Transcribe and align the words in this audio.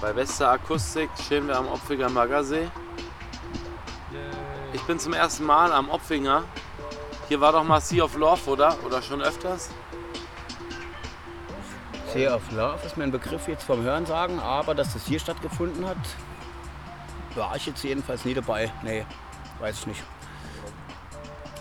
Bei 0.00 0.12
bester 0.12 0.52
Akustik 0.52 1.10
stehen 1.24 1.48
wir 1.48 1.56
am 1.56 1.66
Opfinger 1.66 2.08
Maggersee. 2.08 2.68
Ich 4.72 4.82
bin 4.82 4.98
zum 5.00 5.12
ersten 5.12 5.44
Mal 5.44 5.72
am 5.72 5.90
Opfinger. 5.90 6.44
Hier 7.26 7.40
war 7.40 7.50
doch 7.50 7.64
mal 7.64 7.80
Sea 7.80 8.04
of 8.04 8.16
Love, 8.16 8.48
oder? 8.48 8.76
Oder 8.86 9.02
schon 9.02 9.20
öfters? 9.20 9.70
Sea 12.12 12.34
of 12.34 12.42
Love 12.52 12.78
ist 12.86 12.96
mir 12.96 13.04
ein 13.04 13.10
Begriff 13.10 13.48
jetzt 13.48 13.64
vom 13.64 13.82
Hörensagen, 13.82 14.38
aber 14.38 14.74
dass 14.74 14.92
das 14.92 15.04
hier 15.04 15.18
stattgefunden 15.18 15.84
hat, 15.86 15.96
war 17.34 17.56
ich 17.56 17.66
jetzt 17.66 17.82
jedenfalls 17.82 18.24
nie 18.24 18.34
dabei. 18.34 18.72
Nee, 18.82 19.04
weiß 19.58 19.80
ich 19.80 19.86
nicht. 19.88 20.02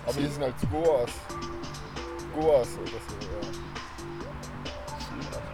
Aber 0.05 0.13
die 0.13 0.27
sind 0.27 0.43
als 0.43 0.55
Goas. 0.71 1.09
Goas 2.35 2.67
oder 2.77 2.91
so, 2.91 3.17
ja. 3.21 3.67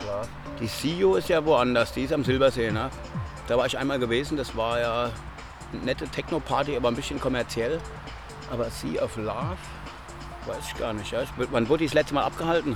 Love. 0.05 0.27
Die 0.59 0.67
Sio 0.67 1.15
ist 1.15 1.29
ja 1.29 1.43
woanders, 1.45 1.91
die 1.93 2.03
ist 2.03 2.13
am 2.13 2.23
Silbersee. 2.23 2.71
Ne? 2.71 2.89
Da 3.47 3.57
war 3.57 3.65
ich 3.65 3.77
einmal 3.77 3.99
gewesen, 3.99 4.37
das 4.37 4.55
war 4.55 4.79
ja 4.79 5.09
eine 5.71 5.81
nette 5.83 6.07
Techno-Party, 6.07 6.75
aber 6.77 6.89
ein 6.89 6.95
bisschen 6.95 7.19
kommerziell. 7.19 7.79
Aber 8.51 8.69
Sea 8.69 9.01
of 9.03 9.15
Love, 9.17 9.57
weiß 10.45 10.57
ich 10.67 10.77
gar 10.77 10.93
nicht. 10.93 11.11
Ja? 11.11 11.21
Ich- 11.23 11.29
Wann 11.37 11.67
wurde 11.69 11.79
die 11.79 11.85
das 11.85 11.93
letzte 11.93 12.13
Mal 12.13 12.23
abgehalten? 12.23 12.75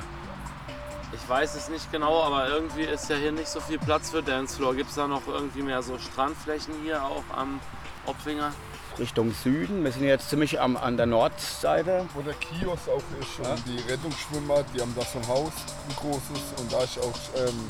Ich 1.13 1.29
weiß 1.29 1.55
es 1.55 1.69
nicht 1.69 1.89
genau, 1.91 2.21
aber 2.23 2.49
irgendwie 2.49 2.81
ist 2.83 3.09
ja 3.09 3.15
hier 3.15 3.31
nicht 3.31 3.47
so 3.47 3.61
viel 3.61 3.79
Platz 3.79 4.11
für 4.11 4.21
Dancefloor. 4.21 4.75
Gibt 4.75 4.89
es 4.89 4.95
da 4.95 5.07
noch 5.07 5.25
irgendwie 5.27 5.61
mehr 5.61 5.81
so 5.81 5.97
Strandflächen 5.97 6.73
hier 6.83 7.01
auch 7.03 7.23
am 7.35 7.59
Opfinger? 8.05 8.51
Richtung 8.99 9.31
Süden. 9.31 9.83
Wir 9.83 9.91
sind 9.91 10.03
jetzt 10.03 10.29
ziemlich 10.29 10.59
am, 10.59 10.77
an 10.77 10.97
der 10.97 11.05
Nordseite. 11.05 12.05
Wo 12.13 12.21
der 12.21 12.33
Kiosk 12.33 12.89
auch 12.89 13.03
ist 13.19 13.47
und 13.47 13.63
die 13.67 13.91
Rettungsschwimmer, 13.91 14.63
die 14.73 14.81
haben 14.81 14.93
da 14.95 15.03
so 15.03 15.19
ein 15.19 15.27
Haus, 15.27 15.51
ein 15.89 15.95
großes 15.95 16.53
und 16.59 16.71
da 16.71 16.83
ist 16.83 16.99
auch 16.99 17.47
ähm, 17.47 17.69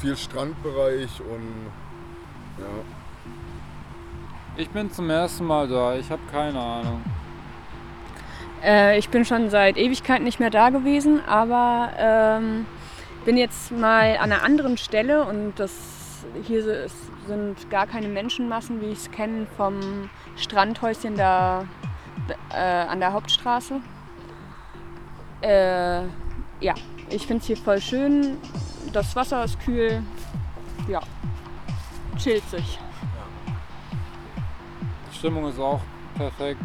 viel 0.00 0.16
Strandbereich 0.16 1.20
und 1.20 1.70
ja. 2.58 2.66
Ich 4.56 4.68
bin 4.70 4.90
zum 4.92 5.08
ersten 5.08 5.44
Mal 5.44 5.68
da, 5.68 5.94
ich 5.94 6.10
habe 6.10 6.22
keine 6.30 6.60
Ahnung. 6.60 7.02
Äh, 8.62 8.98
ich 8.98 9.08
bin 9.08 9.24
schon 9.24 9.50
seit 9.50 9.76
Ewigkeiten 9.76 10.24
nicht 10.24 10.40
mehr 10.40 10.50
da 10.50 10.70
gewesen, 10.70 11.20
aber 11.26 11.90
ähm, 11.98 12.66
bin 13.24 13.36
jetzt 13.36 13.72
mal 13.72 14.16
an 14.16 14.32
einer 14.32 14.42
anderen 14.42 14.76
Stelle 14.76 15.24
und 15.24 15.54
das 15.56 15.70
hier 16.44 16.88
sind 17.26 17.70
gar 17.70 17.86
keine 17.86 18.08
Menschenmassen, 18.08 18.80
wie 18.80 18.86
ich 18.86 18.98
es 18.98 19.10
kenne 19.10 19.46
vom 19.56 20.10
Strandhäuschen 20.36 21.16
da 21.16 21.66
äh, 22.50 22.56
an 22.56 23.00
der 23.00 23.12
Hauptstraße. 23.12 23.80
Äh, 25.40 26.02
ja, 26.60 26.74
ich 27.10 27.26
finde 27.26 27.40
es 27.40 27.46
hier 27.46 27.56
voll 27.56 27.80
schön. 27.80 28.38
Das 28.92 29.14
Wasser 29.16 29.44
ist 29.44 29.58
kühl. 29.60 30.02
Ja, 30.88 31.00
chillt 32.16 32.48
sich. 32.50 32.78
Die 35.10 35.16
Stimmung 35.16 35.48
ist 35.48 35.58
auch 35.58 35.80
perfekt. 36.16 36.60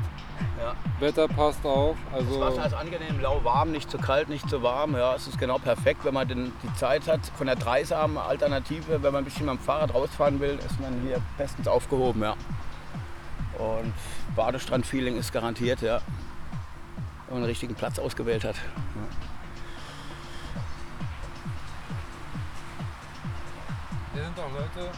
Ja. 0.59 0.73
Wetter 0.99 1.27
passt 1.27 1.63
auch. 1.65 1.95
Das 2.11 2.21
Also 2.21 2.39
Wasser 2.41 2.65
ist 2.65 2.73
angenehm 2.73 3.19
lauwarm, 3.19 3.71
nicht 3.71 3.91
zu 3.91 3.97
kalt, 3.97 4.27
nicht 4.27 4.49
zu 4.49 4.63
warm. 4.63 4.95
Ja, 4.95 5.13
es 5.15 5.27
ist 5.27 5.37
genau 5.37 5.59
perfekt, 5.59 6.03
wenn 6.03 6.13
man 6.13 6.27
den, 6.27 6.51
die 6.63 6.73
Zeit 6.73 7.07
hat. 7.07 7.19
Von 7.37 7.47
der 7.47 7.55
dreisamen 7.55 8.17
Alternative, 8.17 9.03
wenn 9.03 9.13
man 9.13 9.21
ein 9.21 9.25
bisschen 9.25 9.45
mit 9.45 9.55
dem 9.55 9.59
Fahrrad 9.59 9.93
rausfahren 9.93 10.39
will, 10.39 10.59
ist 10.65 10.79
man 10.79 10.99
hier 11.01 11.21
bestens 11.37 11.67
aufgehoben. 11.67 12.23
Ja. 12.23 12.35
Und 13.59 13.93
Badestrand-Feeling 14.35 15.17
ist 15.17 15.31
garantiert, 15.31 15.81
ja. 15.81 16.01
Wenn 17.27 17.35
man 17.35 17.37
einen 17.37 17.45
richtigen 17.45 17.75
Platz 17.75 17.99
ausgewählt 17.99 18.43
hat. 18.43 18.55
hier 24.13 24.23
sind 24.23 24.39
auch 24.39 24.51
Leute, 24.51 24.89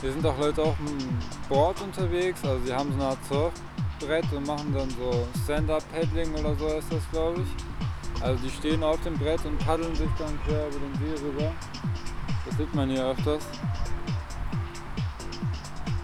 hier 0.00 0.12
sind 0.12 0.26
auch 0.26 0.38
Leute 0.38 0.62
auf 0.62 0.76
dem 0.76 1.18
Board 1.48 1.80
unterwegs. 1.80 2.44
Also 2.44 2.58
die 2.64 2.72
haben 2.72 2.90
so 2.90 2.94
eine 2.96 3.10
Art 3.10 3.18
Surfbrett 4.04 4.32
und 4.32 4.46
machen 4.46 4.74
dann 4.74 4.90
so 4.90 5.26
Stand-Up-Paddling 5.44 6.34
oder 6.34 6.54
so 6.56 6.66
ist 6.68 6.92
das 6.92 7.02
glaube 7.10 7.42
ich. 7.42 8.22
Also 8.22 8.42
die 8.42 8.50
stehen 8.50 8.82
auf 8.82 9.00
dem 9.02 9.18
Brett 9.18 9.44
und 9.44 9.58
paddeln 9.58 9.94
sich 9.94 10.08
dann 10.18 10.38
quer 10.44 10.68
über 10.68 10.78
den 10.78 10.94
See 10.98 11.24
rüber. 11.24 11.52
Das 12.46 12.56
sieht 12.56 12.74
man 12.74 12.90
hier 12.90 13.06
öfters. 13.06 13.44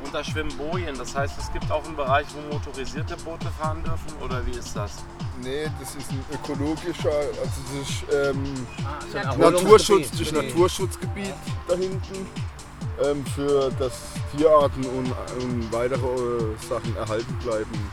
Und 0.05 0.15
da 0.15 0.25
schwimmen 0.25 0.55
Bojen. 0.56 0.97
Das 0.99 1.15
heißt, 1.15 1.38
es 1.38 1.53
gibt 1.53 1.71
auch 1.71 1.84
einen 1.84 1.97
Bereich, 1.97 2.27
wo 2.34 2.55
motorisierte 2.55 3.16
Boote 3.19 3.49
fahren 3.61 3.83
dürfen. 3.83 4.22
Oder 4.22 4.44
wie 4.47 4.53
ist 4.53 4.75
das? 4.75 5.05
Nee, 5.43 5.71
das 5.78 5.94
ist 5.94 6.11
ein 6.11 6.22
ökologischer, 6.34 7.09
also 7.09 7.61
das 7.72 7.88
ist 7.88 8.05
ähm, 8.12 8.67
ein 9.15 9.41
Naturschutz, 9.41 10.11
das 10.11 10.21
ist 10.21 10.32
Naturschutzgebiet 10.32 11.32
da 11.67 11.77
hinten 11.77 12.27
ähm, 13.05 13.25
für 13.34 13.71
dass 13.78 13.93
Tierarten 14.37 14.84
und, 14.84 15.12
und 15.43 15.72
weitere 15.72 15.97
äh, 15.97 16.56
Sachen 16.69 16.97
erhalten 16.97 17.38
bleiben. 17.43 17.91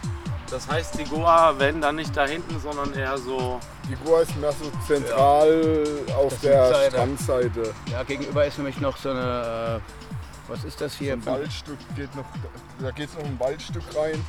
Das 0.50 0.66
heißt, 0.68 0.97
die 0.97 1.03
Goa 1.03 1.59
werden 1.59 1.81
dann 1.81 1.97
nicht 1.97 2.16
da 2.16 2.25
hinten, 2.25 2.57
sondern 2.59 2.94
eher 2.94 3.18
so. 3.18 3.59
Die 3.90 3.95
Goa 4.06 4.22
ist 4.22 4.35
mehr 4.38 4.53
so 4.53 4.72
zentral 4.88 5.85
auf 6.18 6.40
Der 6.40 6.51
der 6.51 6.66
Südseite. 6.68 6.91
Strandseite. 6.95 7.73
Ja, 7.91 8.03
gegenüber 8.03 8.45
ist 8.45 8.57
nämlich 8.57 8.79
noch 8.79 8.95
so 8.95 9.09
eine, 9.09 9.81
äh, 9.81 10.50
was 10.50 10.63
ist 10.63 10.79
das 10.79 10.94
hier? 10.95 11.13
Ein 11.13 11.25
Waldstück 11.25 11.78
geht 11.97 12.16
noch, 12.16 12.25
da 12.79 12.91
geht 12.91 13.13
noch 13.18 13.25
ein 13.25 13.38
Waldstück 13.39 13.84
rein. 13.94 14.24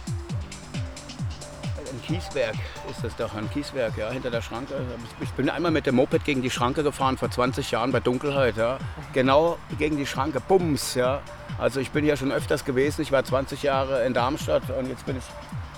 Ein 1.98 2.03
Kieswerk 2.14 2.54
ist 2.91 3.03
das 3.03 3.16
doch, 3.16 3.34
ein 3.34 3.50
Kieswerk, 3.50 3.97
ja, 3.97 4.09
hinter 4.10 4.31
der 4.31 4.41
Schranke. 4.41 4.75
Ich 5.20 5.31
bin 5.32 5.50
einmal 5.50 5.72
mit 5.72 5.86
dem 5.86 5.97
Moped 5.97 6.25
gegen 6.25 6.42
die 6.42 6.50
Schranke 6.50 6.82
gefahren, 6.84 7.19
vor 7.19 7.28
20 7.31 7.70
Jahren 7.72 7.91
bei 7.91 7.98
Dunkelheit, 8.00 8.56
ja. 8.56 8.78
Genau 9.12 9.59
gegen 9.78 9.97
die 9.97 10.06
Schranke, 10.06 10.41
bums, 10.41 10.94
ja. 10.94 11.20
Also 11.59 11.81
ich 11.81 11.91
bin 11.91 12.04
ja 12.06 12.16
schon 12.16 12.31
öfters 12.31 12.64
gewesen, 12.64 13.03
ich 13.03 13.10
war 13.10 13.25
20 13.25 13.62
Jahre 13.64 14.04
in 14.06 14.14
Darmstadt 14.14 14.62
und 14.70 14.88
jetzt 14.88 15.04
bin 15.06 15.16
ich, 15.19 15.25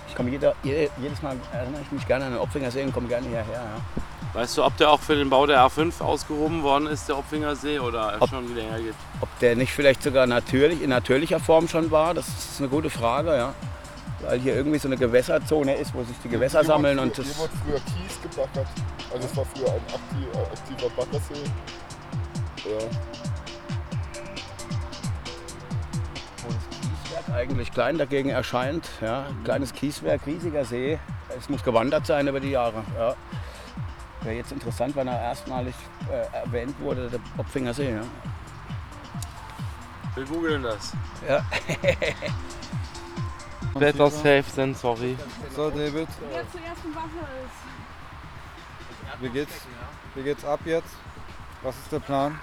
ich 0.09 0.15
komme 0.15 0.29
jeder, 0.31 0.55
je- 0.63 0.91
jedes 1.01 1.23
Mal, 1.23 1.37
erinnere 1.53 1.81
ich 1.83 1.91
mich 1.91 2.07
gerne 2.07 2.27
an 2.27 2.33
den 2.33 2.41
Opfinger 2.41 2.71
See 2.71 2.83
und 2.83 2.93
komme 2.93 3.09
gerne 3.09 3.27
hierher, 3.27 3.45
ja. 3.55 4.39
Weißt 4.39 4.59
du, 4.59 4.65
ob 4.65 4.77
der 4.77 4.91
auch 4.91 5.01
für 5.01 5.17
den 5.17 5.29
Bau 5.31 5.47
der 5.47 5.59
A5 5.67 6.01
ausgehoben 6.03 6.63
worden 6.63 6.87
ist, 6.87 7.09
der 7.09 7.17
Opfinger 7.19 7.57
See, 7.57 7.81
oder 7.81 8.17
Ob- 8.21 8.29
schon 8.29 8.55
länger 8.55 8.79
gibt? 8.79 8.95
Ob 9.23 9.39
der 9.41 9.57
nicht 9.57 9.73
vielleicht 9.73 10.03
sogar 10.03 10.27
natürlich, 10.27 10.83
in 10.83 10.91
natürlicher 10.91 11.41
Form 11.41 11.67
schon 11.67 11.91
war, 11.91 12.13
das 12.15 12.29
ist 12.29 12.61
eine 12.61 12.69
gute 12.69 12.91
Frage, 12.91 13.35
ja. 13.37 13.55
Weil 14.23 14.39
hier 14.41 14.55
irgendwie 14.55 14.79
so 14.79 14.89
eine 14.89 14.97
Gewässerzone 14.97 15.75
ist, 15.77 15.95
wo 15.95 16.03
sich 16.03 16.17
die 16.23 16.29
Gewässer 16.29 16.61
Hier 16.61 16.69
sammeln 16.69 16.99
wurde 16.99 17.09
und 17.09 17.19
das, 17.19 17.27
Hier 17.27 17.37
wurde 17.39 17.53
früher 17.65 17.81
Kies 17.81 18.23
gebackert. 18.23 18.67
Also 19.13 19.27
es 19.27 19.37
war 19.37 19.45
früher 19.47 19.73
ein 19.73 19.81
aktiver, 19.95 20.53
aktiver 20.53 20.91
Baggersee. 20.97 21.51
Ja. 22.65 22.87
wo 26.43 26.49
das 26.49 26.69
Kieswerk 26.71 27.35
eigentlich 27.35 27.73
klein 27.73 27.99
dagegen 27.99 28.29
erscheint. 28.29 28.89
Ja, 29.01 29.27
kleines 29.45 29.73
Kieswerk, 29.73 30.27
riesiger 30.27 30.65
See. 30.65 30.99
Es 31.39 31.49
muss 31.49 31.63
gewandert 31.63 32.07
sein 32.07 32.29
über 32.29 32.41
die 32.41 32.51
Jahre. 32.51 32.85
Ja. 32.99 33.15
Wäre 34.23 34.37
jetzt 34.37 34.53
interessant, 34.53 34.95
wenn 34.97 35.09
er 35.09 35.19
erstmalig 35.19 35.75
äh, 36.11 36.37
erwähnt 36.37 36.79
wurde, 36.81 37.09
der 37.09 37.21
Opfinger 37.39 37.73
See. 37.73 37.91
Ja. 37.91 38.03
Wir 40.15 40.25
googeln 40.25 40.63
das. 40.63 40.93
Ja. 41.27 41.43
Better 43.81 44.11
safe 44.11 44.45
than 44.55 44.75
sorry. 44.75 45.17
So 45.57 45.71
David, 45.71 46.07
Wer 46.31 46.45
zuerst 46.53 46.85
im 46.85 46.95
Wasser 46.95 47.27
ist. 47.45 49.23
wie 49.23 49.29
geht's, 49.31 49.55
wie 50.15 50.23
geht's 50.23 50.45
ab 50.45 50.61
jetzt? 50.67 50.95
Was 51.63 51.75
ist 51.77 51.91
der 51.93 52.01
Plan? 52.01 52.39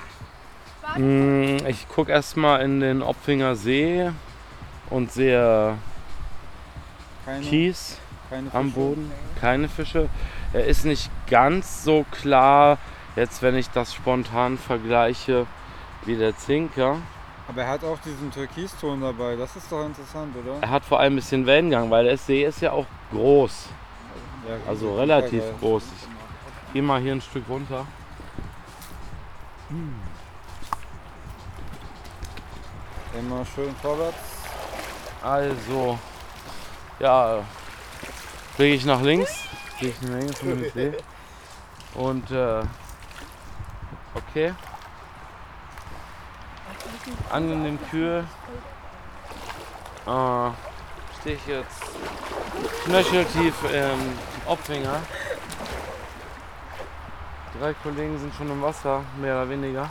Mm, 0.98 1.58
Ich 1.68 1.88
gucke 1.88 2.12
erstmal 2.12 2.62
in 2.62 2.80
den 2.80 3.02
Opfinger 3.02 3.56
See 3.56 4.10
und 4.90 5.12
sehe 5.12 5.78
Keine, 7.26 7.42
Kies 7.46 7.98
keine 8.30 8.54
am? 8.54 8.72
Boden, 8.72 9.12
keine 9.40 9.70
Fische. 9.70 10.10
Er 10.54 10.66
ist 10.66 10.86
nicht 10.86 11.10
ganz 11.30 11.84
so 11.84 12.06
klar, 12.12 12.78
jetzt 13.16 13.42
wenn 13.42 13.56
ich 13.56 13.70
das 13.70 13.94
spontan 13.94 14.58
vergleiche, 14.58 15.46
wie 16.06 16.16
der 16.16 16.36
Zinker. 16.38 16.98
Aber 17.48 17.62
er 17.62 17.70
hat 17.70 17.84
auch 17.84 17.98
diesen 18.00 18.30
Türkiston 18.30 19.02
dabei, 19.02 19.36
das 19.36 19.56
ist 19.56 19.72
doch 19.72 19.86
interessant, 19.86 20.36
oder? 20.36 20.58
Er 20.62 20.70
hat 20.70 20.84
vor 20.84 21.00
allem 21.00 21.14
ein 21.14 21.16
bisschen 21.16 21.46
Wellengang, 21.46 21.90
weil 21.90 22.04
der 22.04 22.18
See 22.18 22.44
ist 22.44 22.62
ja 22.62 22.74
auch 22.74 22.86
groß, 23.12 23.70
Ja, 24.48 24.56
also 24.70 24.96
relativ 24.98 25.42
geil. 25.42 25.56
groß. 25.62 25.84
Ich 26.68 26.74
gehe 26.74 26.82
mal 26.82 27.00
hier 27.02 27.14
ein 27.14 27.22
Stück 27.22 27.46
runter. 27.48 27.86
Immer 33.18 33.46
schön 33.46 33.74
vorwärts. 33.82 34.18
Also, 35.24 35.98
ja, 37.00 37.40
fliege 38.56 38.76
ich 38.76 38.86
nach 38.86 39.02
links, 39.02 39.46
ich 39.80 39.98
dem 40.00 40.70
See. 40.72 40.98
Und, 41.96 42.30
äh, 42.30 42.64
okay. 44.14 44.54
Angenehm 47.30 47.80
kühl. 47.90 48.26
Äh, 50.06 50.50
stehe 51.20 51.36
ich 51.36 51.48
jetzt 51.48 51.82
knöcheltief 52.86 53.56
im 53.72 54.20
Opfinger. 54.46 55.02
Drei 57.60 57.74
Kollegen 57.74 58.20
sind 58.20 58.34
schon 58.36 58.52
im 58.52 58.62
Wasser, 58.62 59.04
mehr 59.20 59.36
oder 59.36 59.50
weniger. 59.50 59.90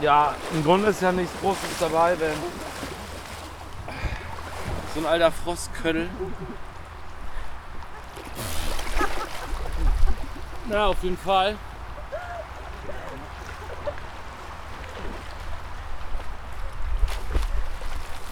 Ja, 0.00 0.34
im 0.52 0.64
Grunde 0.64 0.88
ist 0.88 1.02
ja 1.02 1.12
nichts 1.12 1.32
Großes 1.40 1.78
dabei, 1.78 2.18
wenn 2.18 2.34
so 4.94 5.00
ein 5.00 5.06
alter 5.06 5.30
Frostköttel. 5.30 6.08
Ja, 10.70 10.86
auf 10.86 11.02
jeden 11.02 11.16
Fall. 11.16 11.56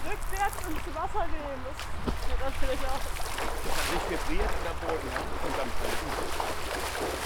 Rückwärts 0.05 0.55
ins 0.67 0.95
Wasser 0.95 1.25
gehen, 1.27 1.65
das 2.61 2.69
natürlich 2.69 2.87
auch. 2.87 3.03
Nicht 3.93 4.09
gefriert 4.09 4.49
der 4.65 4.87
Boden, 4.87 5.07
ja? 5.13 5.47
Unterm 5.47 5.69
Felsen. 5.79 7.25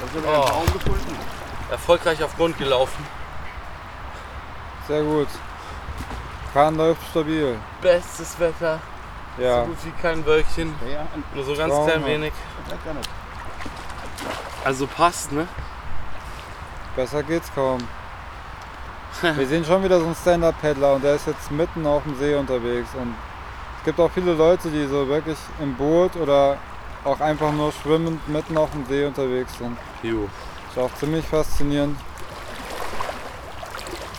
Da 0.00 0.06
sind 0.12 0.24
wir 0.24 0.30
Oh. 0.30 0.42
einen 0.42 0.50
Baum 0.50 0.66
gefunden. 0.66 1.16
Erfolgreich 1.70 2.22
auf 2.24 2.36
Grund 2.36 2.58
gelaufen. 2.58 3.06
Sehr 4.88 5.02
gut. 5.02 5.28
Kahn 6.52 6.76
läuft 6.76 7.02
stabil. 7.10 7.56
Bestes 7.80 8.38
Wetter. 8.40 8.80
Ja. 9.38 9.60
So 9.60 9.66
gut 9.66 9.76
wie 9.84 10.02
kein 10.02 10.26
Wölkchen. 10.26 10.74
Ja, 10.90 11.06
und 11.14 11.34
Nur 11.34 11.44
so 11.44 11.54
ganz 11.54 11.72
Traumhaft. 11.72 11.92
klein 11.96 12.06
wenig. 12.06 12.32
Also 14.62 14.86
passt, 14.86 15.32
ne? 15.32 15.48
Besser 16.94 17.22
geht's 17.22 17.50
kaum. 17.54 17.78
Wir 19.22 19.46
sehen 19.46 19.64
schon 19.64 19.82
wieder 19.82 19.98
so 19.98 20.06
einen 20.06 20.14
Stand-Up-Paddler 20.14 20.94
und 20.94 21.04
der 21.04 21.14
ist 21.14 21.26
jetzt 21.26 21.50
mitten 21.50 21.86
auf 21.86 22.02
dem 22.02 22.16
See 22.18 22.34
unterwegs. 22.34 22.90
Und 22.94 23.14
es 23.78 23.84
gibt 23.84 23.98
auch 23.98 24.10
viele 24.10 24.34
Leute, 24.34 24.70
die 24.70 24.86
so 24.86 25.08
wirklich 25.08 25.38
im 25.60 25.74
Boot 25.76 26.14
oder 26.16 26.58
auch 27.04 27.20
einfach 27.20 27.52
nur 27.52 27.72
schwimmend 27.72 28.28
mitten 28.28 28.58
auf 28.58 28.70
dem 28.72 28.84
See 28.86 29.06
unterwegs 29.06 29.56
sind. 29.56 29.76
Jo. 30.02 30.28
Ist 30.68 30.78
auch 30.78 30.94
ziemlich 30.94 31.24
faszinierend. 31.24 31.98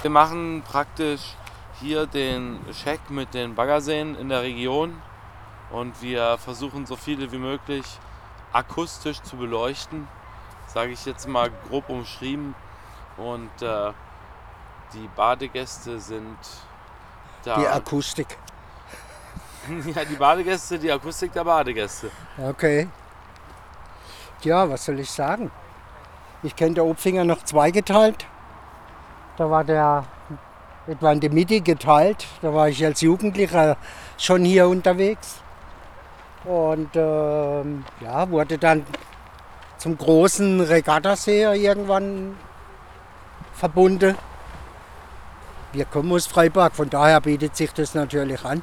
Wir 0.01 0.09
machen 0.09 0.63
praktisch 0.67 1.35
hier 1.79 2.07
den 2.07 2.59
Check 2.71 3.09
mit 3.09 3.33
den 3.35 3.53
Baggerseen 3.53 4.15
in 4.15 4.29
der 4.29 4.41
Region 4.41 4.99
und 5.71 6.01
wir 6.01 6.37
versuchen 6.39 6.85
so 6.87 6.95
viele 6.95 7.31
wie 7.31 7.37
möglich 7.37 7.85
akustisch 8.51 9.21
zu 9.21 9.37
beleuchten, 9.37 10.07
sage 10.73 10.91
ich 10.91 11.05
jetzt 11.05 11.27
mal 11.27 11.51
grob 11.67 11.89
umschrieben. 11.89 12.55
Und 13.17 13.61
äh, 13.61 13.91
die 14.93 15.09
Badegäste 15.15 15.99
sind 15.99 16.37
da. 17.43 17.59
Die 17.59 17.67
Akustik. 17.67 18.37
ja, 19.95 20.05
die 20.05 20.15
Badegäste, 20.15 20.79
die 20.79 20.91
Akustik 20.91 21.33
der 21.33 21.43
Badegäste. 21.43 22.09
Okay. 22.37 22.87
Ja, 24.41 24.69
was 24.69 24.85
soll 24.85 24.99
ich 24.99 25.11
sagen? 25.11 25.51
Ich 26.41 26.55
kenne 26.55 26.73
der 26.73 26.85
Opfinger 26.85 27.23
noch 27.23 27.43
zweigeteilt. 27.43 28.25
Da 29.37 29.49
war 29.49 29.63
der 29.63 30.05
etwa 30.87 31.11
in 31.11 31.19
der 31.19 31.31
Mitte 31.31 31.61
geteilt. 31.61 32.25
Da 32.41 32.53
war 32.53 32.69
ich 32.69 32.83
als 32.83 33.01
Jugendlicher 33.01 33.77
schon 34.17 34.43
hier 34.43 34.67
unterwegs. 34.67 35.41
Und 36.43 36.89
ähm, 36.95 37.85
ja, 37.99 38.27
wurde 38.29 38.57
dann 38.57 38.83
zum 39.81 39.97
großen 39.97 40.61
Regattasee 40.61 41.41
irgendwann 41.55 42.37
verbunden. 43.55 44.15
Wir 45.73 45.85
kommen 45.85 46.11
aus 46.11 46.27
Freiburg, 46.27 46.75
von 46.75 46.87
daher 46.87 47.19
bietet 47.19 47.55
sich 47.55 47.73
das 47.73 47.95
natürlich 47.95 48.45
an. 48.45 48.61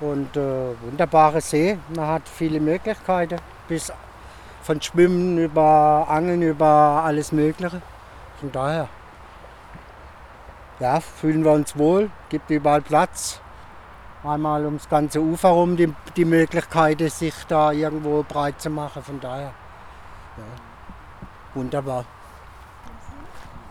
Und 0.00 0.34
äh, 0.38 0.72
wunderbare 0.80 1.42
See. 1.42 1.76
Man 1.94 2.06
hat 2.06 2.22
viele 2.26 2.60
Möglichkeiten. 2.60 3.36
Bis 3.68 3.92
von 4.62 4.80
Schwimmen 4.80 5.36
über 5.36 6.06
Angeln, 6.08 6.40
über 6.40 7.02
alles 7.04 7.30
Mögliche. 7.30 7.82
Von 8.40 8.52
daher. 8.52 8.88
Ja, 10.78 11.00
fühlen 11.00 11.44
wir 11.44 11.52
uns 11.52 11.76
wohl, 11.76 12.10
gibt 12.30 12.48
überall 12.48 12.80
Platz. 12.80 13.38
Einmal 14.24 14.64
ums 14.64 14.88
ganze 14.88 15.20
Ufer 15.20 15.50
rum 15.50 15.76
die, 15.76 15.92
die 16.16 16.24
Möglichkeit, 16.24 17.00
sich 17.10 17.34
da 17.48 17.70
irgendwo 17.70 18.24
breit 18.26 18.62
zu 18.62 18.70
machen. 18.70 19.02
Von 19.02 19.20
daher. 19.20 19.52
Ja, 20.36 20.44
wunderbar. 21.54 22.04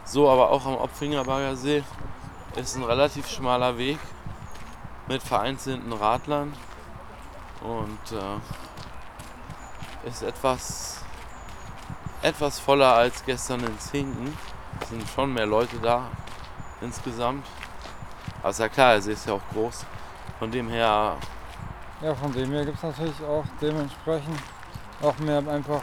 So, 0.05 0.29
aber 0.29 0.49
auch 0.49 0.65
am 0.65 0.75
Opfinger 0.75 1.23
Baggersee 1.23 1.83
ist 2.55 2.75
ein 2.75 2.83
relativ 2.83 3.27
schmaler 3.27 3.77
Weg 3.77 3.99
mit 5.07 5.21
vereinzelten 5.21 5.93
Radlern 5.93 6.53
und 7.61 8.11
äh, 8.11 8.39
ist 10.07 10.23
etwas, 10.23 11.03
etwas 12.21 12.59
voller 12.59 12.93
als 12.93 13.23
gestern 13.25 13.59
in 13.63 13.79
Zinken. 13.79 14.37
Es 14.81 14.89
sind 14.89 15.07
schon 15.09 15.33
mehr 15.33 15.45
Leute 15.45 15.77
da 15.77 16.07
insgesamt. 16.81 17.45
Aber 18.41 18.49
ist 18.49 18.59
ja 18.59 18.69
klar, 18.69 18.93
der 18.93 19.01
See 19.01 19.11
ist 19.13 19.25
ja 19.27 19.33
auch 19.33 19.41
groß. 19.53 19.85
Von 20.39 20.49
dem 20.51 20.69
her, 20.69 21.17
Ja, 22.01 22.15
von 22.15 22.31
dem 22.31 22.51
her 22.51 22.65
gibt 22.65 22.77
es 22.77 22.83
natürlich 22.83 23.21
auch 23.23 23.43
dementsprechend 23.61 24.39
auch 25.01 25.17
mehr 25.19 25.43
einfach 25.47 25.81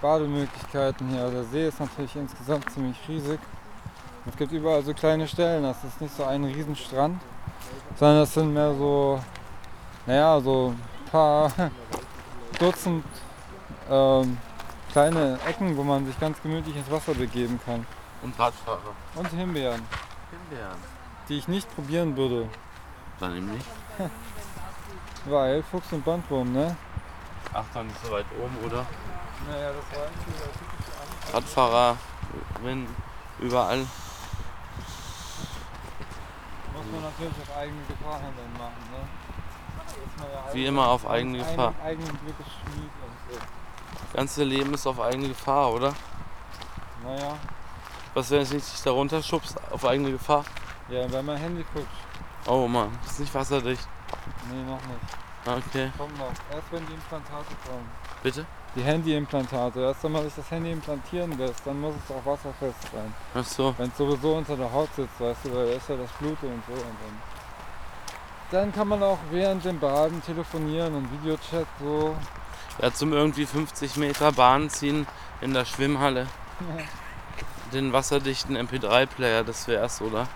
Bademöglichkeiten 0.00 1.08
hier. 1.08 1.30
Der 1.30 1.44
See 1.44 1.68
ist 1.68 1.80
natürlich 1.80 2.14
insgesamt 2.16 2.70
ziemlich 2.70 2.96
riesig. 3.08 3.38
Es 4.26 4.36
gibt 4.36 4.52
überall 4.52 4.82
so 4.82 4.92
kleine 4.94 5.26
Stellen. 5.28 5.62
Das 5.62 5.82
ist 5.84 6.00
nicht 6.00 6.14
so 6.16 6.24
ein 6.24 6.44
Riesenstrand, 6.44 7.20
sondern 7.96 8.18
das 8.20 8.34
sind 8.34 8.52
mehr 8.52 8.74
so, 8.74 9.20
naja, 10.06 10.40
so 10.40 10.74
ein 10.74 11.10
paar 11.10 11.50
Dutzend 12.58 13.04
ähm, 13.88 14.36
kleine 14.92 15.38
Ecken, 15.46 15.76
wo 15.76 15.82
man 15.82 16.04
sich 16.06 16.18
ganz 16.20 16.40
gemütlich 16.42 16.76
ins 16.76 16.90
Wasser 16.90 17.14
begeben 17.14 17.58
kann. 17.64 17.86
und 18.22 18.38
Radfahrer. 18.38 18.80
Und 19.14 19.28
Himbeeren, 19.28 19.80
Himbeeren. 20.30 20.78
die 21.28 21.38
ich 21.38 21.48
nicht 21.48 21.74
probieren 21.74 22.16
würde, 22.16 22.48
Dann 23.18 23.36
eben 23.36 23.50
nicht. 23.52 23.66
weil 25.26 25.62
Fuchs 25.62 25.92
und 25.92 26.04
Bandwurm, 26.04 26.52
ne? 26.52 26.76
Ach, 27.54 27.64
dann 27.72 27.86
nicht 27.86 28.04
so 28.04 28.12
weit 28.12 28.26
oben, 28.42 28.56
oder? 28.66 28.84
Naja, 29.48 29.72
das 29.72 29.98
war 29.98 30.06
eigentlich 30.06 31.34
Radfahrer, 31.34 31.96
wenn 32.62 32.86
überall. 33.38 33.78
Muss 36.74 36.84
man 36.92 37.02
natürlich 37.02 37.34
auf 37.48 37.56
eigene 37.56 37.82
Gefahr 37.88 38.20
dann 38.20 38.52
machen, 38.52 38.82
ne? 38.90 39.08
Ja 40.20 40.54
Wie 40.54 40.58
alles 40.60 40.68
immer 40.68 40.88
auf 40.88 41.06
eigene 41.08 41.38
Gefahr. 41.38 41.74
eigenen 41.84 42.18
Glückes 42.20 42.46
Schmied 42.46 42.90
und 43.04 43.16
so. 43.34 43.38
Das 44.04 44.12
ganze 44.14 44.44
Leben 44.44 44.74
ist 44.74 44.86
auf 44.86 45.00
eigene 45.00 45.28
Gefahr, 45.28 45.72
oder? 45.72 45.94
Naja, 47.04 47.36
Was, 48.14 48.30
wenn 48.30 48.40
es 48.42 48.52
nicht 48.52 48.72
dich 48.72 48.82
da 48.82 48.90
runterschubst, 48.90 49.56
auf 49.72 49.84
eigene 49.84 50.12
Gefahr? 50.12 50.44
ja, 50.88 51.10
wenn 51.10 51.24
mein 51.24 51.36
Handy 51.38 51.64
guckt. 51.74 51.86
Oh 52.46 52.66
Mann, 52.66 52.96
ist 53.06 53.20
nicht 53.20 53.34
wasserdicht. 53.34 53.86
Nee, 54.50 54.62
noch 54.62 54.80
nicht. 54.86 55.16
Ah, 55.46 55.56
Okay, 55.56 55.90
Kommt 55.96 56.18
noch. 56.18 56.26
Erst 56.26 56.70
wenn 56.70 56.86
die 56.86 56.94
Implantate 56.94 57.54
kommen. 57.66 57.88
bitte? 58.22 58.44
Die 58.76 58.82
Handyimplantate. 58.82 59.80
Erst 59.80 60.04
wenn 60.04 60.12
man 60.12 60.24
sich 60.24 60.34
das 60.34 60.50
Handy 60.50 60.70
implantieren 60.70 61.36
lässt, 61.36 61.66
dann 61.66 61.80
muss 61.80 61.94
es 62.04 62.14
auch 62.14 62.24
wasserfest 62.24 62.82
sein. 62.92 63.12
Ach 63.34 63.44
so. 63.44 63.74
Wenn 63.76 63.88
es 63.88 63.96
sowieso 63.96 64.34
unter 64.36 64.56
der 64.56 64.72
Haut 64.72 64.88
sitzt, 64.94 65.20
weißt 65.20 65.44
du, 65.44 65.54
weil 65.54 65.66
da 65.66 65.72
ist 65.72 65.88
ja 65.88 65.96
das 65.96 66.10
Blut 66.12 66.40
und 66.42 66.62
so. 66.68 66.72
Und 66.72 66.96
dann, 68.50 68.62
dann 68.62 68.72
kann 68.72 68.88
man 68.88 69.02
auch 69.02 69.18
während 69.30 69.64
dem 69.64 69.80
Baden 69.80 70.22
telefonieren 70.22 70.94
und 70.94 71.12
Videochat 71.12 71.66
so. 71.80 72.14
Ja, 72.80 72.92
zum 72.92 73.12
irgendwie 73.12 73.44
50 73.44 73.96
Meter 73.96 74.32
Bahn 74.32 74.70
ziehen 74.70 75.06
in 75.40 75.52
der 75.52 75.64
Schwimmhalle. 75.64 76.28
Den 77.72 77.92
wasserdichten 77.92 78.56
MP3-Player, 78.56 79.42
das 79.44 79.66
wär's, 79.66 80.00
oder? 80.00 80.28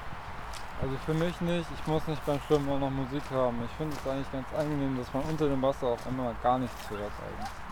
Also 0.82 0.96
für 1.06 1.14
mich 1.14 1.40
nicht, 1.40 1.66
ich 1.78 1.86
muss 1.86 2.06
nicht 2.08 2.24
beim 2.26 2.40
Schwimmen 2.46 2.68
auch 2.68 2.80
noch 2.80 2.90
Musik 2.90 3.22
haben. 3.30 3.62
Ich 3.64 3.76
finde 3.76 3.96
es 3.96 4.10
eigentlich 4.10 4.32
ganz 4.32 4.46
angenehm, 4.58 4.98
dass 4.98 5.12
man 5.14 5.22
unter 5.22 5.48
dem 5.48 5.62
Wasser 5.62 5.86
auf 5.86 6.06
einmal 6.06 6.34
gar 6.42 6.58
nichts 6.58 6.90
hört 6.90 7.00
eigentlich. 7.00 7.63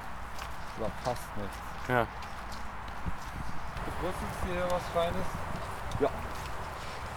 Oder 0.78 0.90
fast 1.04 1.22
nichts. 1.36 1.56
Ja. 1.88 2.06
Wusstest 4.00 4.42
du 4.42 4.52
hier 4.52 4.64
was 4.70 4.82
Feines? 4.94 5.26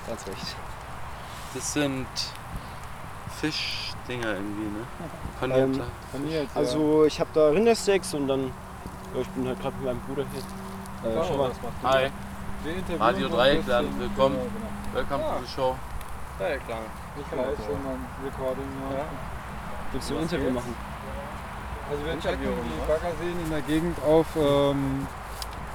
Ganz 0.07 0.27
recht. 0.27 0.55
Das 1.53 1.73
sind 1.73 2.07
Fischdinger 3.39 4.33
irgendwie, 4.33 4.65
ne? 4.65 4.85
Von 5.39 5.51
Ähm, 5.51 5.81
Paniert, 6.11 6.47
ja. 6.53 6.59
Also 6.59 7.05
ich 7.05 7.19
habe 7.19 7.29
da 7.33 7.49
Rindersteaks 7.49 8.13
und 8.13 8.27
dann, 8.27 8.51
ja, 9.13 9.21
ich 9.21 9.27
bin 9.29 9.47
halt 9.47 9.59
gerade 9.61 9.75
mit 9.77 9.85
meinem 9.85 9.99
Bruder 10.01 10.25
hier. 10.31 11.11
Äh, 11.11 11.25
schon 11.25 11.37
mal. 11.37 11.49
macht 11.49 11.93
Hi, 11.93 12.11
Radio 12.99 13.29
so 13.29 13.37
ein 13.37 13.39
Dreieckland, 13.39 13.99
willkommen. 13.99 14.35
Genau, 14.35 15.05
genau. 15.05 15.09
welcome 15.09 15.23
to 15.23 15.45
the 15.45 15.51
show. 15.51 15.75
Ja, 16.39 16.57
klar. 16.57 16.79
Nicht 17.17 17.31
gleich, 17.31 17.67
sondern 17.67 18.05
Recording 18.23 18.79
nur. 18.79 18.97
Ja. 18.97 19.05
Willst 19.91 20.09
du 20.09 20.17
ein 20.17 20.21
Interview 20.23 20.51
machen? 20.51 20.75
Also 21.89 22.05
wir 22.05 22.19
checken 22.19 22.39
die? 22.41 22.87
Baggerseen 22.87 23.39
in 23.43 23.49
der 23.49 23.61
Gegend 23.61 23.97
auf, 24.03 24.25
ähm, 24.35 25.07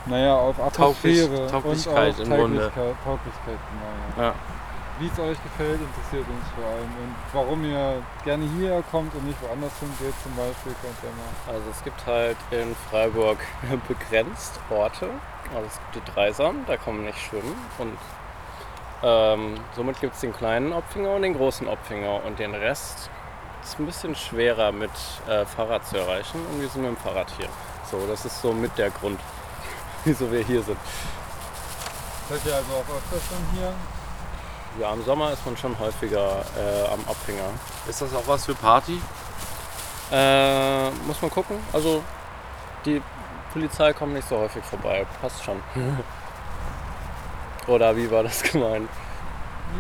naja, 0.07 0.35
auf 0.35 0.59
Atmosphäre 0.59 1.47
Tauglichkeit 1.47 2.19
und 2.19 2.21
auf 2.21 2.27
im 2.27 2.37
Grunde. 2.37 2.73
Tauglichkeit, 2.75 3.05
Tauglichkeit, 3.05 3.59
genau, 3.71 4.23
ja. 4.25 4.29
Ja. 4.29 4.35
wie 4.99 5.07
es 5.07 5.19
euch 5.19 5.43
gefällt, 5.45 5.81
interessiert 5.81 6.27
uns 6.29 6.47
vor 6.57 6.67
allem. 6.67 6.91
Und 6.99 7.15
warum 7.33 7.65
ihr 7.65 8.03
gerne 8.25 8.45
hierher 8.57 8.83
kommt 8.91 9.15
und 9.15 9.25
nicht 9.25 9.41
woanders 9.43 9.73
hingeht 9.79 10.15
zum 10.23 10.35
Beispiel, 10.35 10.75
könnt 10.83 10.97
ihr 11.05 11.15
mal. 11.15 11.55
Also 11.55 11.71
es 11.71 11.85
gibt 11.85 12.05
halt 12.07 12.37
in 12.51 12.75
Freiburg 12.91 13.39
begrenzt 13.89 14.59
Orte. 14.69 15.11
Also 15.55 15.67
es 15.67 15.79
gibt 15.93 16.07
die 16.07 16.13
Dreisam, 16.13 16.65
da 16.67 16.77
kann 16.77 16.97
man 16.97 17.07
nicht 17.07 17.19
schwimmen. 17.19 17.55
Und 17.79 17.99
ähm, 19.03 19.55
somit 19.77 20.01
gibt 20.01 20.15
es 20.15 20.21
den 20.21 20.33
kleinen 20.33 20.73
Opfinger 20.73 21.13
und 21.15 21.23
den 21.23 21.35
großen 21.35 21.69
Opfinger. 21.69 22.25
Und 22.25 22.39
den 22.39 22.55
Rest 22.55 23.11
ist 23.63 23.79
ein 23.79 23.87
bisschen 23.87 24.15
schwerer 24.15 24.73
mit 24.73 24.91
äh, 25.29 25.45
Fahrrad 25.45 25.87
zu 25.87 25.99
erreichen. 25.99 26.41
Und 26.53 26.61
wir 26.61 26.69
sind 26.69 26.83
mit 26.83 26.91
dem 26.91 26.97
Fahrrad 26.97 27.31
hier. 27.37 27.49
So, 27.91 28.07
das 28.07 28.25
ist 28.25 28.41
so 28.41 28.53
mit 28.53 28.77
der 28.79 28.91
Grund, 28.91 29.21
wieso 30.05 30.31
wir 30.31 30.45
hier 30.45 30.63
sind. 30.63 30.79
Seid 32.29 32.41
ihr 32.47 32.55
also 32.55 32.73
auch 32.73 32.97
öfters 32.97 33.23
dann 33.31 33.59
hier? 33.59 33.73
Ja, 34.79 34.93
im 34.93 35.03
Sommer 35.05 35.33
ist 35.33 35.45
man 35.45 35.57
schon 35.57 35.77
häufiger 35.79 36.45
äh, 36.57 36.93
am 36.93 37.01
Abfinger. 37.09 37.51
Ist 37.89 38.01
das 38.03 38.15
auch 38.15 38.27
was 38.27 38.47
für 38.47 38.55
Party? 38.55 39.01
Äh, 40.13 40.91
muss 41.07 41.21
man 41.21 41.31
gucken. 41.31 41.57
Also 41.73 42.05
die 42.85 43.03
Polizei 43.53 43.93
kommt 43.93 44.15
nicht 44.15 44.29
so 44.29 44.39
häufig 44.39 44.65
vorbei. 44.65 45.07
Passt 45.21 45.43
schon. 45.43 45.61
Oder 47.67 47.97
wie 47.97 48.11
war 48.11 48.23
das 48.23 48.43
gemeint? 48.53 48.89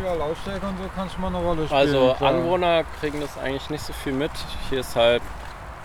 Ja, 0.04 0.14
Lautstärke 0.14 0.66
und 0.66 0.78
so 0.78 0.84
kann 0.94 1.10
schon 1.10 1.20
mal 1.20 1.28
eine 1.28 1.38
Rolle 1.38 1.66
spielen. 1.66 1.78
Also 1.78 2.14
klar. 2.14 2.30
Anwohner 2.30 2.84
kriegen 3.00 3.20
das 3.20 3.36
eigentlich 3.38 3.68
nicht 3.70 3.84
so 3.84 3.92
viel 3.92 4.12
mit. 4.12 4.30
Hier 4.68 4.80
ist 4.80 4.96
halt 4.96 5.22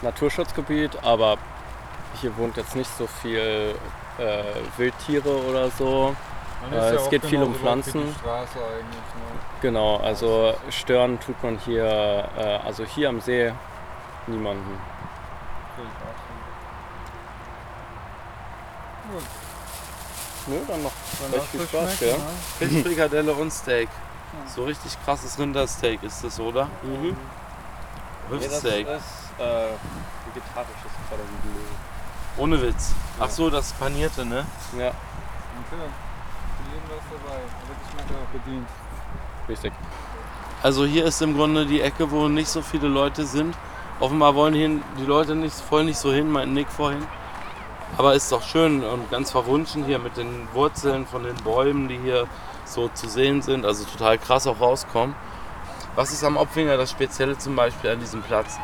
Naturschutzgebiet, 0.02 1.04
aber 1.04 1.38
hier 2.22 2.36
wohnt 2.38 2.58
jetzt 2.58 2.76
nicht 2.76 2.90
so 2.98 3.08
viel 3.08 3.76
äh, 4.18 4.44
Wildtiere 4.78 5.46
oder 5.50 5.70
so. 5.72 6.16
Äh, 6.72 6.76
ja 6.76 6.92
es 6.92 7.10
geht 7.10 7.26
viel 7.26 7.42
um 7.42 7.54
Pflanzen. 7.56 8.06
Ne? 8.06 8.16
Genau, 9.62 9.98
also 9.98 10.54
stören 10.70 11.20
tut 11.20 11.42
man 11.44 11.58
hier, 11.60 12.30
äh, 12.38 12.60
also 12.66 12.84
hier 12.86 13.10
am 13.10 13.20
See 13.22 13.52
niemanden. 14.28 14.80
Gut, 19.12 19.24
Nö, 20.48 20.58
dann 20.68 20.84
noch 20.84 20.92
lasst 21.36 21.48
viel 21.50 21.62
Spaß, 21.62 21.98
schmecken, 21.98 22.20
ja. 22.20 22.66
ne? 22.66 22.72
Fischfrikadelle 22.74 23.34
und 23.34 23.52
Steak. 23.52 23.90
So 24.54 24.66
richtig 24.66 24.98
krasses 25.06 25.38
Rindersteak 25.40 26.04
ist 26.04 26.24
das, 26.24 26.40
oder? 26.40 26.66
Mhm. 26.84 27.16
Hüftsteak. 28.30 28.86
Nee, 28.88 28.94
das 28.94 29.02
ist 29.02 29.40
äh, 29.40 29.68
vegetarisches 30.34 30.92
Paradis. 31.10 31.28
Ohne 32.38 32.62
Witz. 32.62 32.94
Ach 33.20 33.30
so, 33.30 33.50
das 33.50 33.72
panierte, 33.74 34.26
ne? 34.26 34.46
Ja, 34.78 34.92
Okay. 35.56 35.82
Für 36.58 36.74
jeden 36.74 36.84
was 36.90 37.06
dabei. 37.10 37.40
Wirklich 37.68 37.92
schmeckt 37.92 38.12
auch 38.12 38.32
bedient. 38.34 38.68
richtig. 39.48 39.74
Also 40.64 40.86
hier 40.86 41.06
ist 41.06 41.22
im 41.22 41.36
Grunde 41.36 41.66
die 41.66 41.80
Ecke, 41.82 42.12
wo 42.12 42.28
nicht 42.28 42.50
so 42.50 42.62
viele 42.62 42.88
Leute 42.88 43.26
sind. 43.26 43.56
Offenbar 44.00 44.36
wollen 44.36 44.54
hier 44.54 44.82
die 45.00 45.06
Leute 45.06 45.36
nicht, 45.36 45.56
voll 45.56 45.86
nicht 45.86 45.98
so 45.98 46.12
hin, 46.12 46.30
meint 46.30 46.54
Nick 46.54 46.68
vorhin. 46.68 47.06
Aber 47.98 48.14
ist 48.14 48.32
doch 48.32 48.42
schön 48.42 48.84
und 48.84 49.10
ganz 49.10 49.32
verwunschen 49.32 49.86
hier 49.86 50.00
mit 50.00 50.18
den 50.18 50.48
Wurzeln 50.54 51.06
von 51.06 51.24
den 51.24 51.36
Bäumen, 51.36 51.88
die 51.88 51.98
hier 51.98 52.28
so 52.66 52.90
zu 52.90 53.08
sehen 53.08 53.42
sind. 53.42 53.66
Also 53.66 53.86
total 53.86 54.18
krass 54.18 54.48
auch 54.48 54.60
rauskommen. 54.60 55.16
Was 55.96 56.12
ist 56.12 56.24
am 56.26 56.36
Opfinger 56.36 56.76
das 56.76 56.92
Spezielle 56.92 57.38
zum 57.38 57.56
Beispiel 57.56 57.92
an 57.92 58.00
diesem 58.02 58.22
Platz? 58.22 58.58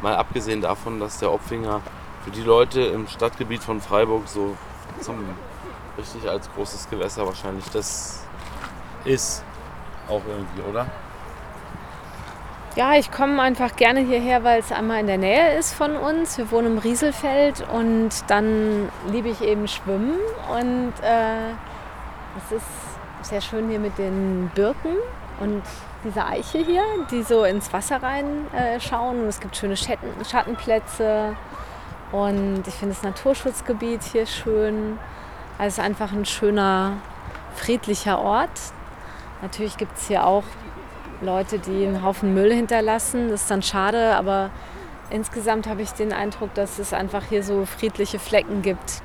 Mal 0.00 0.16
abgesehen 0.16 0.62
davon, 0.62 0.98
dass 0.98 1.18
der 1.18 1.30
Opfinger 1.30 1.82
für 2.24 2.30
die 2.30 2.42
Leute 2.42 2.80
im 2.80 3.06
Stadtgebiet 3.06 3.62
von 3.62 3.82
Freiburg 3.82 4.26
so 4.26 4.56
zum, 5.00 5.22
richtig 5.98 6.28
als 6.28 6.50
großes 6.54 6.88
Gewässer 6.88 7.26
wahrscheinlich 7.26 7.66
das 7.70 8.24
ist. 9.04 9.44
Auch 10.08 10.22
irgendwie, 10.26 10.62
oder? 10.70 10.86
Ja, 12.74 12.94
ich 12.94 13.10
komme 13.10 13.42
einfach 13.42 13.76
gerne 13.76 14.00
hierher, 14.00 14.44
weil 14.44 14.58
es 14.60 14.72
einmal 14.72 15.00
in 15.00 15.06
der 15.06 15.18
Nähe 15.18 15.58
ist 15.58 15.74
von 15.74 15.94
uns. 15.94 16.38
Wir 16.38 16.50
wohnen 16.50 16.68
im 16.68 16.78
Rieselfeld 16.78 17.66
und 17.70 18.08
dann 18.28 18.88
liebe 19.10 19.28
ich 19.28 19.42
eben 19.42 19.68
Schwimmen. 19.68 20.14
Und 20.50 20.94
äh, 21.02 21.50
es 22.38 22.52
ist 22.56 23.28
sehr 23.28 23.42
schön 23.42 23.68
hier 23.68 23.78
mit 23.78 23.98
den 23.98 24.50
Birken 24.54 24.96
und 25.40 25.62
dieser 26.02 26.26
Eiche 26.28 26.58
hier, 26.60 26.82
die 27.10 27.22
so 27.22 27.44
ins 27.44 27.70
Wasser 27.74 28.02
reinschauen. 28.02 28.54
Äh, 28.54 28.80
schauen. 28.80 29.20
und 29.20 29.28
es 29.28 29.38
gibt 29.38 29.54
schöne 29.54 29.76
Schatten, 29.76 30.08
Schattenplätze. 30.24 31.36
Und 32.10 32.62
ich 32.66 32.74
finde 32.74 32.94
das 32.94 33.02
Naturschutzgebiet 33.02 34.02
hier 34.02 34.24
schön. 34.24 34.98
Also 35.58 35.68
es 35.68 35.78
ist 35.78 35.84
einfach 35.84 36.10
ein 36.12 36.24
schöner, 36.24 36.94
friedlicher 37.54 38.18
Ort. 38.18 38.58
Natürlich 39.42 39.76
gibt 39.76 39.98
es 39.98 40.08
hier 40.08 40.26
auch 40.26 40.44
Leute, 41.22 41.58
die 41.58 41.86
einen 41.86 42.02
Haufen 42.02 42.34
Müll 42.34 42.52
hinterlassen. 42.52 43.30
Das 43.30 43.42
ist 43.42 43.50
dann 43.50 43.62
schade, 43.62 44.16
aber 44.16 44.50
insgesamt 45.10 45.68
habe 45.68 45.82
ich 45.82 45.92
den 45.92 46.12
Eindruck, 46.12 46.52
dass 46.54 46.78
es 46.78 46.92
einfach 46.92 47.24
hier 47.28 47.42
so 47.42 47.64
friedliche 47.64 48.18
Flecken 48.18 48.62
gibt, 48.62 49.02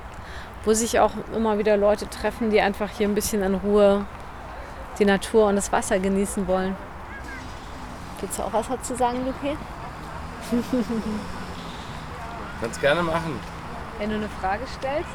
wo 0.65 0.73
sich 0.73 0.99
auch 0.99 1.11
immer 1.35 1.57
wieder 1.59 1.77
Leute 1.77 2.09
treffen, 2.09 2.49
die 2.49 2.59
einfach 2.61 2.89
hier 2.89 3.07
ein 3.07 3.15
bisschen 3.15 3.43
in 3.43 3.55
Ruhe 3.55 4.05
die 4.99 5.05
Natur 5.05 5.47
und 5.47 5.55
das 5.55 5.71
Wasser 5.71 5.99
genießen 5.99 6.47
wollen. 6.47 6.75
Willst 8.19 8.39
du 8.39 8.43
auch 8.43 8.53
was 8.53 8.67
dazu 8.67 8.95
sagen, 8.95 9.25
Luke? 9.25 9.57
Kannst 12.61 12.81
gerne 12.81 13.03
machen. 13.03 13.39
Wenn 13.99 14.09
du 14.09 14.15
eine 14.15 14.29
Frage 14.41 14.63
stellst? 14.79 15.09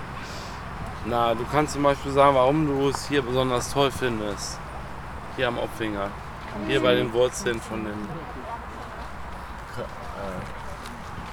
Na, 1.04 1.34
du 1.34 1.44
kannst 1.50 1.72
zum 1.72 1.82
Beispiel 1.82 2.12
sagen, 2.12 2.36
warum 2.36 2.64
du 2.64 2.88
es 2.88 3.08
hier 3.08 3.22
besonders 3.22 3.72
toll 3.72 3.90
findest. 3.90 4.60
Hier 5.34 5.48
am 5.48 5.58
Opfinger. 5.58 6.10
Hier 6.66 6.80
bei 6.82 6.94
den 6.94 7.12
Wurzeln 7.12 7.60
von 7.60 7.84
den. 7.84 8.08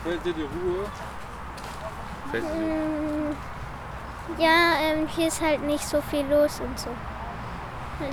Fällt 0.04 0.26
dir 0.26 0.34
die 0.34 0.42
Ruhe? 0.44 0.86
Fällt 2.32 2.44
dir- 2.44 2.50
Mm, 2.50 3.36
Ja, 4.38 4.76
ähm, 4.82 5.08
hier 5.08 5.28
ist 5.28 5.42
halt 5.42 5.64
nicht 5.64 5.84
so 5.88 6.02
viel 6.02 6.26
los 6.30 6.60
und 6.62 6.80
so. 6.80 6.90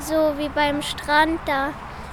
So 0.01 0.33
wie 0.39 0.49
beim 0.49 0.81
Strand, 0.83 1.39
da 1.47 1.69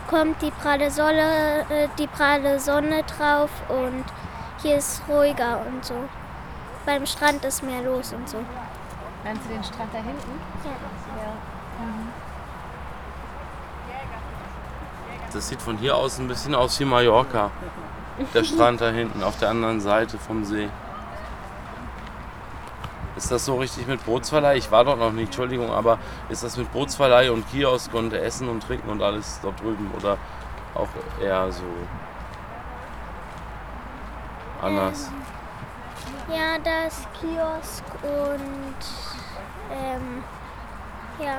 kommt 0.10 0.42
die 0.42 0.52
pralle 0.52 0.92
Sonne, 0.92 1.66
äh, 1.70 1.88
die 1.98 2.08
pralle 2.08 2.60
Sonne 2.60 3.04
drauf 3.04 3.50
und 3.70 4.04
hier 4.62 4.76
ist 4.78 5.02
ruhiger 5.08 5.62
und 5.66 5.84
so. 5.86 5.96
Beim 6.86 7.06
Strand 7.06 7.44
ist 7.46 7.64
mehr 7.64 7.82
los 7.82 8.12
und 8.14 8.28
so. 8.30 8.38
Meinst 9.24 9.46
du 9.46 9.54
den 9.54 9.64
Strand 9.64 9.94
da 9.94 9.98
hinten? 10.00 10.40
Das 15.34 15.50
sieht 15.50 15.62
von 15.62 15.78
hier 15.78 15.96
aus 15.96 16.20
ein 16.20 16.28
bisschen 16.28 16.54
aus 16.54 16.80
wie 16.80 16.86
Mallorca. 16.86 17.50
Der 18.34 18.44
Strand 18.44 18.82
da 18.82 18.90
hinten 18.90 19.24
auf 19.24 19.38
der 19.40 19.50
anderen 19.50 19.82
Seite 19.82 20.20
vom 20.20 20.46
See. 20.46 20.70
Ist 23.16 23.32
das 23.32 23.46
so 23.46 23.56
richtig 23.56 23.88
mit 23.88 24.06
Bootsverleih? 24.06 24.58
Ich 24.58 24.72
war 24.72 24.84
dort 24.84 25.00
noch 25.00 25.12
nicht, 25.12 25.26
Entschuldigung, 25.26 25.72
aber 25.72 25.98
ist 26.30 26.44
das 26.44 26.58
mit 26.58 26.72
Bootsverleih 26.72 27.32
und 27.32 27.50
Kiosk 27.50 27.94
und 27.94 28.14
Essen 28.14 28.48
und 28.50 28.62
Trinken 28.62 28.90
und 28.90 29.02
alles 29.02 29.40
dort 29.42 29.60
drüben 29.60 29.92
oder 29.98 30.18
auch 30.76 30.88
eher 31.22 31.52
so 31.52 31.64
anders? 34.62 35.10
Ja, 36.30 36.58
da 36.64 36.88
ist 36.88 37.08
Kiosk 37.20 37.84
und 38.04 38.76
ähm, 39.72 40.24
ja, 41.20 41.38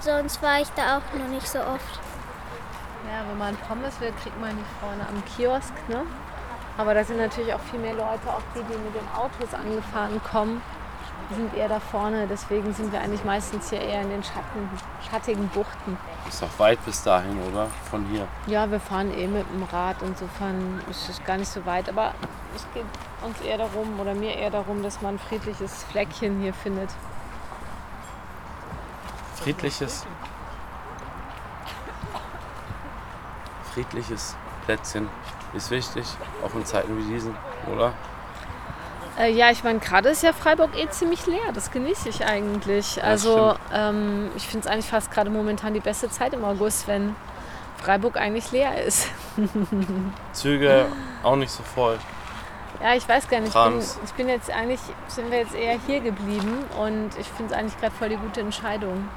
sonst 0.00 0.42
war 0.42 0.60
ich 0.60 0.68
da 0.70 0.98
auch 0.98 1.18
noch 1.18 1.28
nicht 1.28 1.48
so 1.48 1.60
oft. 1.60 2.00
Ja, 3.10 3.28
wenn 3.28 3.38
man 3.38 3.56
Pommes 3.56 4.00
will, 4.00 4.12
kriegt 4.22 4.40
man 4.40 4.50
die 4.56 4.64
vorne 4.80 5.06
am 5.08 5.22
Kiosk, 5.24 5.72
ne? 5.88 6.02
Aber 6.76 6.94
da 6.94 7.04
sind 7.04 7.18
natürlich 7.18 7.54
auch 7.54 7.60
viel 7.60 7.78
mehr 7.78 7.94
Leute, 7.94 8.28
auch 8.28 8.42
die, 8.54 8.62
die 8.62 8.78
mit 8.78 8.94
den 8.94 9.08
Autos 9.16 9.54
angefahren 9.54 10.20
kommen, 10.24 10.60
die 11.30 11.34
sind 11.36 11.54
eher 11.54 11.68
da 11.68 11.80
vorne. 11.80 12.26
Deswegen 12.26 12.72
sind 12.74 12.92
wir 12.92 13.00
eigentlich 13.00 13.24
meistens 13.24 13.70
hier 13.70 13.80
eher 13.80 14.02
in 14.02 14.10
den 14.10 14.22
Schatten, 14.24 14.68
schattigen 15.08 15.48
Buchten. 15.48 15.96
Ist 16.28 16.42
doch 16.42 16.58
weit 16.58 16.84
bis 16.84 17.02
dahin, 17.02 17.40
oder? 17.50 17.68
Von 17.90 18.04
hier. 18.06 18.26
Ja, 18.46 18.70
wir 18.70 18.80
fahren 18.80 19.12
eh 19.16 19.26
mit 19.26 19.46
dem 19.50 19.62
Rad, 19.64 19.96
insofern 20.02 20.82
ist 20.90 21.08
es 21.08 21.22
gar 21.24 21.36
nicht 21.36 21.48
so 21.48 21.64
weit. 21.64 21.88
Aber 21.88 22.14
es 22.54 22.66
geht 22.74 22.84
uns 23.22 23.40
eher 23.40 23.58
darum, 23.58 23.98
oder 24.00 24.14
mir 24.14 24.34
eher 24.34 24.50
darum, 24.50 24.82
dass 24.82 25.00
man 25.00 25.14
ein 25.14 25.18
friedliches 25.18 25.84
Fleckchen 25.84 26.40
hier 26.40 26.54
findet. 26.54 26.90
Friedliches. 29.36 30.06
Friedliches 33.74 34.36
Plätzchen 34.64 35.08
ist 35.52 35.70
wichtig, 35.70 36.04
auch 36.44 36.54
in 36.54 36.64
Zeiten 36.64 36.96
wie 36.96 37.12
diesen, 37.12 37.36
oder? 37.72 37.92
Äh, 39.18 39.32
ja, 39.32 39.50
ich 39.50 39.62
meine, 39.62 39.78
gerade 39.78 40.08
ist 40.08 40.22
ja 40.22 40.32
Freiburg 40.32 40.76
eh 40.76 40.88
ziemlich 40.88 41.26
leer. 41.26 41.52
Das 41.52 41.70
genieße 41.70 42.08
ich 42.08 42.24
eigentlich. 42.24 43.02
Also 43.02 43.54
ähm, 43.72 44.30
ich 44.36 44.48
finde 44.48 44.66
es 44.66 44.72
eigentlich 44.72 44.88
fast 44.88 45.10
gerade 45.12 45.30
momentan 45.30 45.74
die 45.74 45.80
beste 45.80 46.10
Zeit 46.10 46.34
im 46.34 46.44
August, 46.44 46.88
wenn 46.88 47.14
Freiburg 47.76 48.16
eigentlich 48.16 48.50
leer 48.50 48.82
ist. 48.82 49.08
Züge 50.32 50.86
auch 51.22 51.36
nicht 51.36 51.50
so 51.50 51.62
voll. 51.62 51.98
Ja, 52.82 52.94
ich 52.94 53.08
weiß 53.08 53.28
gar 53.28 53.40
nicht. 53.40 53.54
Ich 53.54 53.62
bin, 53.62 53.78
ich 54.04 54.12
bin 54.14 54.28
jetzt 54.28 54.50
eigentlich, 54.50 54.80
sind 55.06 55.30
wir 55.30 55.38
jetzt 55.38 55.54
eher 55.54 55.78
hier 55.86 56.00
geblieben 56.00 56.64
und 56.80 57.10
ich 57.18 57.28
finde 57.28 57.52
es 57.52 57.58
eigentlich 57.58 57.78
gerade 57.78 57.94
voll 57.94 58.08
die 58.08 58.16
gute 58.16 58.40
Entscheidung. 58.40 59.08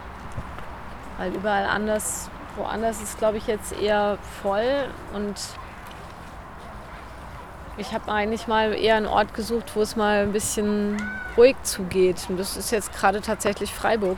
Weil 1.18 1.34
überall 1.34 1.66
anders 1.66 2.30
woanders 2.58 3.02
ist, 3.02 3.18
glaube 3.18 3.38
ich, 3.38 3.48
jetzt 3.48 3.80
eher 3.80 4.18
voll 4.42 4.88
und 5.14 5.36
ich 7.78 7.94
habe 7.94 8.12
eigentlich 8.12 8.48
mal 8.48 8.74
eher 8.74 8.96
einen 8.96 9.06
Ort 9.06 9.34
gesucht, 9.34 9.76
wo 9.76 9.82
es 9.82 9.96
mal 9.96 10.24
ein 10.24 10.34
bisschen 10.34 10.98
ruhig 11.38 11.56
zugeht. 11.62 12.26
Und 12.28 12.38
das 12.38 12.58
ist 12.58 12.72
jetzt 12.72 12.92
gerade 12.94 13.22
tatsächlich 13.22 13.72
Freiburg. 13.72 14.18